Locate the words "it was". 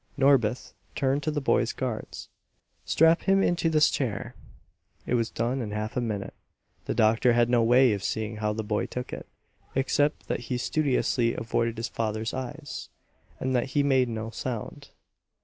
5.05-5.29